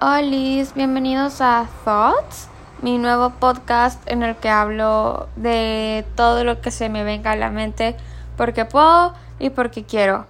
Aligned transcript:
Hola, 0.00 0.64
bienvenidos 0.76 1.40
a 1.40 1.66
Thoughts, 1.84 2.48
mi 2.82 2.98
nuevo 2.98 3.30
podcast 3.30 4.00
en 4.08 4.22
el 4.22 4.36
que 4.36 4.48
hablo 4.48 5.28
de 5.34 6.06
todo 6.14 6.44
lo 6.44 6.60
que 6.60 6.70
se 6.70 6.88
me 6.88 7.02
venga 7.02 7.32
a 7.32 7.36
la 7.36 7.50
mente 7.50 7.96
porque 8.36 8.64
puedo 8.64 9.12
y 9.40 9.50
porque 9.50 9.82
quiero. 9.82 10.26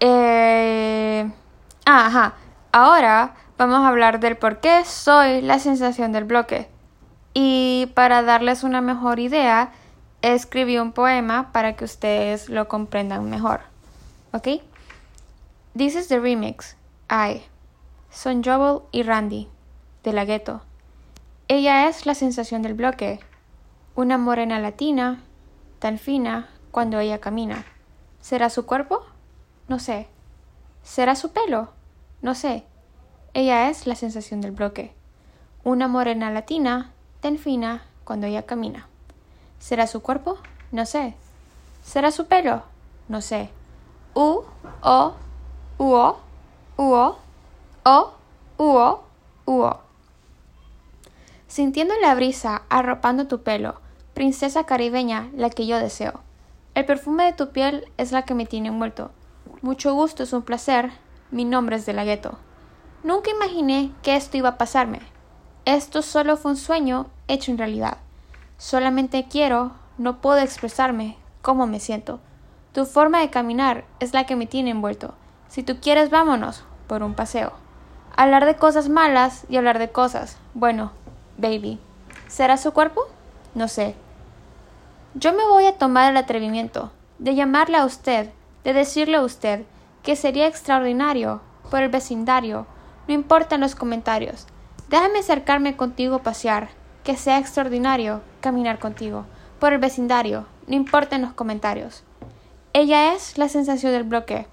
Eh... 0.00 1.30
Ah, 1.86 2.06
ajá, 2.08 2.34
ahora 2.72 3.36
vamos 3.56 3.78
a 3.78 3.88
hablar 3.88 4.20
del 4.20 4.36
por 4.36 4.60
qué 4.60 4.84
soy 4.84 5.40
la 5.40 5.58
sensación 5.60 6.12
del 6.12 6.24
bloque. 6.24 6.68
Y 7.32 7.90
para 7.94 8.20
darles 8.20 8.64
una 8.64 8.82
mejor 8.82 9.18
idea, 9.18 9.72
escribí 10.20 10.76
un 10.76 10.92
poema 10.92 11.52
para 11.52 11.74
que 11.74 11.86
ustedes 11.86 12.50
lo 12.50 12.68
comprendan 12.68 13.30
mejor. 13.30 13.60
¿Ok? 14.32 14.60
This 15.74 15.96
is 15.96 16.08
the 16.08 16.20
remix. 16.20 16.76
I. 17.08 17.44
Son 18.10 18.42
Joel 18.42 18.82
y 18.90 19.04
Randy, 19.04 19.48
de 20.02 20.12
la 20.12 20.24
gueto. 20.24 20.62
Ella 21.46 21.88
es 21.88 22.06
la 22.06 22.14
sensación 22.14 22.60
del 22.60 22.74
bloque, 22.74 23.20
una 23.94 24.18
morena 24.18 24.58
latina, 24.58 25.22
tan 25.78 25.96
fina 25.96 26.48
cuando 26.72 26.98
ella 26.98 27.20
camina. 27.20 27.64
¿Será 28.20 28.50
su 28.50 28.66
cuerpo? 28.66 29.06
No 29.68 29.78
sé. 29.78 30.08
¿Será 30.82 31.14
su 31.14 31.30
pelo? 31.32 31.70
No 32.20 32.34
sé. 32.34 32.64
Ella 33.32 33.70
es 33.70 33.86
la 33.86 33.94
sensación 33.94 34.40
del 34.40 34.50
bloque, 34.50 34.92
una 35.62 35.86
morena 35.86 36.30
latina, 36.32 36.92
tan 37.20 37.38
fina 37.38 37.84
cuando 38.02 38.26
ella 38.26 38.42
camina. 38.44 38.88
¿Será 39.60 39.86
su 39.86 40.02
cuerpo? 40.02 40.38
No 40.72 40.84
sé. 40.84 41.14
¿Será 41.84 42.10
su 42.10 42.26
pelo? 42.26 42.64
No 43.08 43.20
sé. 43.20 43.50
U, 44.14 44.42
O, 44.82 45.14
U, 45.78 45.92
O, 45.92 46.18
U, 46.76 46.92
O. 46.92 47.29
O, 47.82 48.12
uo, 48.58 49.04
uo. 49.46 49.80
Sintiendo 51.46 51.94
la 52.02 52.14
brisa 52.14 52.62
arropando 52.68 53.26
tu 53.26 53.42
pelo, 53.42 53.80
princesa 54.12 54.64
caribeña, 54.64 55.30
la 55.34 55.48
que 55.48 55.66
yo 55.66 55.78
deseo. 55.78 56.20
El 56.74 56.84
perfume 56.84 57.24
de 57.24 57.32
tu 57.32 57.52
piel 57.52 57.90
es 57.96 58.12
la 58.12 58.22
que 58.22 58.34
me 58.34 58.44
tiene 58.44 58.68
envuelto. 58.68 59.12
Mucho 59.62 59.94
gusto 59.94 60.22
es 60.22 60.34
un 60.34 60.42
placer. 60.42 60.92
Mi 61.30 61.46
nombre 61.46 61.76
es 61.76 61.86
de 61.86 61.94
la 61.94 62.04
gueto. 62.04 62.38
Nunca 63.02 63.30
imaginé 63.30 63.92
que 64.02 64.14
esto 64.14 64.36
iba 64.36 64.50
a 64.50 64.58
pasarme. 64.58 65.00
Esto 65.64 66.02
solo 66.02 66.36
fue 66.36 66.50
un 66.50 66.56
sueño 66.58 67.06
hecho 67.28 67.50
en 67.50 67.56
realidad. 67.56 67.96
Solamente 68.58 69.26
quiero, 69.30 69.72
no 69.96 70.20
puedo 70.20 70.38
expresarme 70.40 71.16
cómo 71.40 71.66
me 71.66 71.80
siento. 71.80 72.20
Tu 72.74 72.84
forma 72.84 73.20
de 73.20 73.30
caminar 73.30 73.86
es 74.00 74.12
la 74.12 74.26
que 74.26 74.36
me 74.36 74.46
tiene 74.46 74.70
envuelto. 74.70 75.14
Si 75.48 75.62
tú 75.62 75.78
quieres, 75.80 76.10
vámonos 76.10 76.64
por 76.86 77.02
un 77.02 77.14
paseo. 77.14 77.52
Hablar 78.20 78.44
de 78.44 78.56
cosas 78.56 78.90
malas 78.90 79.46
y 79.48 79.56
hablar 79.56 79.78
de 79.78 79.92
cosas. 79.92 80.36
Bueno, 80.52 80.92
baby. 81.38 81.78
¿Será 82.28 82.58
su 82.58 82.72
cuerpo? 82.72 83.00
No 83.54 83.66
sé. 83.66 83.94
Yo 85.14 85.32
me 85.32 85.42
voy 85.46 85.64
a 85.64 85.78
tomar 85.78 86.10
el 86.10 86.18
atrevimiento 86.18 86.92
de 87.18 87.34
llamarle 87.34 87.78
a 87.78 87.86
usted, 87.86 88.28
de 88.62 88.74
decirle 88.74 89.16
a 89.16 89.22
usted 89.22 89.64
que 90.02 90.16
sería 90.16 90.46
extraordinario 90.46 91.40
por 91.70 91.80
el 91.80 91.88
vecindario. 91.88 92.66
No 93.08 93.14
importan 93.14 93.62
los 93.62 93.74
comentarios. 93.74 94.46
Déjame 94.90 95.20
acercarme 95.20 95.78
contigo 95.78 96.16
a 96.16 96.22
pasear. 96.22 96.68
Que 97.04 97.16
sea 97.16 97.38
extraordinario 97.38 98.20
caminar 98.42 98.80
contigo. 98.80 99.24
Por 99.58 99.72
el 99.72 99.78
vecindario. 99.78 100.44
No 100.66 100.76
importan 100.76 101.22
los 101.22 101.32
comentarios. 101.32 102.02
Ella 102.74 103.14
es 103.14 103.38
la 103.38 103.48
sensación 103.48 103.92
del 103.92 104.04
bloque. 104.04 104.46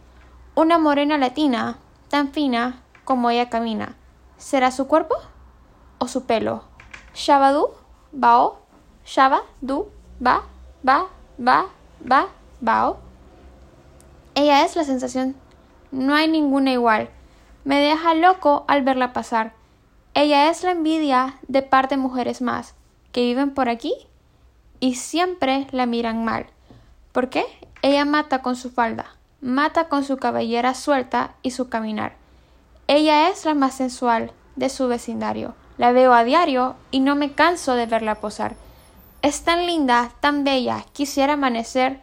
Una 0.56 0.78
morena 0.78 1.18
latina, 1.18 1.80
tan 2.08 2.32
fina 2.32 2.82
como 3.08 3.30
ella 3.30 3.50
camina. 3.50 3.96
¿Será 4.38 4.70
su 4.70 4.86
cuerpo 4.86 5.16
o 5.98 6.10
su 6.10 6.26
pelo? 6.26 6.66
Shabadu, 7.16 7.70
bao, 8.12 8.60
shaba, 9.06 9.44
du, 9.62 9.88
ba, 10.20 10.44
ba, 10.84 11.08
ba, 11.38 11.68
ba, 12.02 12.28
bao. 12.60 12.98
Ella 14.36 14.66
es 14.66 14.76
la 14.76 14.84
sensación. 14.84 15.38
No 15.90 16.16
hay 16.16 16.28
ninguna 16.28 16.73
igual. 16.73 17.10
Me 17.64 17.80
deja 17.80 18.14
loco 18.14 18.66
al 18.67 18.84
verla 18.84 19.14
pasar. 19.14 19.54
Ella 20.14 20.50
es 20.50 20.64
la 20.64 20.72
envidia 20.72 21.40
de 21.48 21.62
par 21.62 21.88
de 21.88 21.96
mujeres 21.96 22.42
más 22.42 22.76
que 23.14 23.22
viven 23.22 23.54
por 23.54 23.70
aquí 23.70 23.96
y 24.82 24.96
siempre 24.96 25.67
la 25.72 25.86
miran 25.86 26.26
mal. 26.26 26.48
¿Por 27.14 27.30
qué? 27.30 27.46
Ella 27.82 28.04
mata 28.04 28.42
con 28.42 28.58
su 28.58 28.70
falda, 28.70 29.16
mata 29.40 29.88
con 29.88 30.04
su 30.04 30.17
cabellera 30.17 30.73
suelta 30.73 31.36
y 31.42 31.52
su 31.52 31.70
caminar. 31.70 32.27
Ella 32.87 33.30
es 33.30 33.45
la 33.45 33.53
más 33.53 33.75
sensual 33.75 34.31
de 34.55 34.70
su 34.70 34.87
vecindario. 34.87 35.55
La 35.77 35.92
veo 35.92 36.14
a 36.14 36.23
diario 36.23 36.75
y 36.89 37.02
no 37.02 37.15
me 37.15 37.33
canso 37.33 37.75
de 37.75 37.86
verla 37.86 38.15
posar. 38.15 38.55
Es 39.21 39.43
tan 39.43 39.65
linda, 39.65 40.11
tan 40.20 40.43
bella, 40.43 40.86
quisiera 40.93 41.33
amanecer 41.33 42.02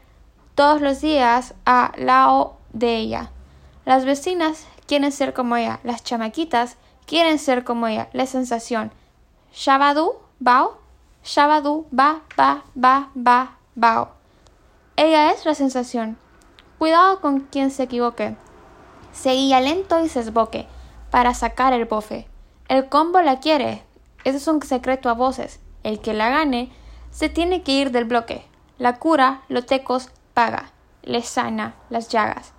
todos 0.54 0.80
los 0.80 1.00
días 1.00 1.54
a 1.64 1.92
lado 1.96 2.56
de 2.72 2.96
ella. 2.96 3.30
Las 3.84 4.04
vecinas 4.04 4.66
quieren 4.86 5.10
ser 5.10 5.32
como 5.32 5.56
ella, 5.56 5.80
las 5.84 6.04
chamaquitas 6.04 6.76
quieren 7.06 7.38
ser 7.38 7.64
como 7.64 7.86
ella, 7.86 8.08
la 8.12 8.26
sensación. 8.26 8.92
Shabadu, 9.52 10.14
bao, 10.38 10.78
Shabadu, 11.24 11.86
ba, 11.90 12.20
ba, 12.36 12.64
ba, 12.74 13.10
ba, 13.14 13.56
bao. 13.74 14.10
Ella 14.96 15.32
es 15.32 15.46
la 15.46 15.54
sensación. 15.54 16.18
Cuidado 16.78 17.20
con 17.20 17.40
quien 17.40 17.70
se 17.70 17.84
equivoque. 17.84 18.36
Seguía 19.14 19.60
lento 19.60 20.04
y 20.04 20.08
se 20.08 20.20
esboque 20.20 20.66
para 21.10 21.32
sacar 21.34 21.72
el 21.72 21.84
bofe. 21.84 22.26
El 22.68 22.88
combo 22.88 23.22
la 23.22 23.38
quiere. 23.38 23.84
Ese 24.24 24.38
es 24.38 24.48
un 24.48 24.60
secreto 24.60 25.08
a 25.08 25.14
voces. 25.14 25.60
El 25.84 26.00
que 26.00 26.12
la 26.12 26.30
gane 26.30 26.72
se 27.10 27.28
tiene 27.28 27.62
que 27.62 27.72
ir 27.72 27.92
del 27.92 28.04
bloque. 28.04 28.44
La 28.76 28.98
cura, 28.98 29.42
los 29.48 29.66
tecos, 29.66 30.10
paga. 30.34 30.72
Le 31.02 31.22
sana 31.22 31.74
las 31.90 32.08
llagas. 32.08 32.52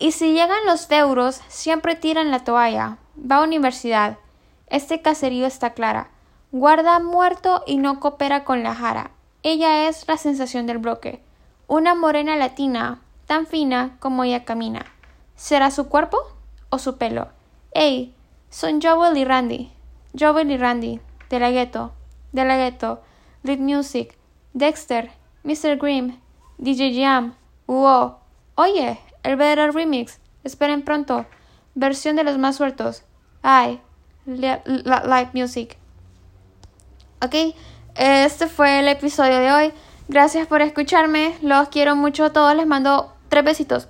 Y 0.00 0.10
si 0.10 0.32
llegan 0.32 0.66
los 0.66 0.90
euros, 0.90 1.40
siempre 1.46 1.94
tiran 1.94 2.32
la 2.32 2.40
toalla. 2.40 2.98
Va 3.18 3.36
a 3.36 3.44
universidad. 3.44 4.18
Este 4.66 5.00
caserío 5.00 5.46
está 5.46 5.74
clara. 5.74 6.10
Guarda 6.50 6.98
muerto 6.98 7.62
y 7.66 7.76
no 7.76 8.00
coopera 8.00 8.44
con 8.44 8.64
la 8.64 8.74
jara. 8.74 9.12
Ella 9.44 9.88
es 9.88 10.08
la 10.08 10.16
sensación 10.16 10.66
del 10.66 10.78
bloque. 10.78 11.22
Una 11.68 11.94
morena 11.94 12.36
latina, 12.36 13.00
tan 13.26 13.46
fina 13.46 13.96
como 14.00 14.24
ella 14.24 14.44
camina. 14.44 14.86
¿Será 15.36 15.70
su 15.70 15.88
cuerpo 15.88 16.18
o 16.70 16.78
su 16.78 16.96
pelo? 16.96 17.28
Hey, 17.72 18.14
son 18.50 18.80
Joel 18.80 19.16
y 19.16 19.24
Randy. 19.24 19.72
Joel 20.18 20.50
y 20.50 20.56
Randy, 20.56 21.00
de 21.28 21.40
la 21.40 21.50
Ghetto, 21.50 21.92
de 22.32 22.44
la 22.44 22.56
Ghetto, 22.56 23.02
Lead 23.42 23.58
Music, 23.58 24.16
Dexter, 24.52 25.10
Mr. 25.42 25.76
Grimm, 25.76 26.18
DJ 26.58 27.02
Jam, 27.02 27.34
Uo. 27.66 28.18
Oye, 28.56 28.98
el 29.22 29.36
verdadero 29.36 29.72
remix. 29.72 30.18
Esperen 30.44 30.82
pronto. 30.82 31.26
Versión 31.74 32.16
de 32.16 32.24
los 32.24 32.38
más 32.38 32.56
sueltos. 32.56 33.02
Ay, 33.42 33.80
live 34.26 35.30
music. 35.32 35.76
Ok, 37.22 37.56
este 37.96 38.46
fue 38.48 38.80
el 38.80 38.88
episodio 38.88 39.38
de 39.38 39.52
hoy. 39.52 39.72
Gracias 40.08 40.46
por 40.46 40.60
escucharme. 40.60 41.36
Los 41.42 41.68
quiero 41.68 41.96
mucho 41.96 42.26
a 42.26 42.32
todos. 42.32 42.54
Les 42.54 42.66
mando 42.66 43.12
tres 43.28 43.44
besitos. 43.44 43.88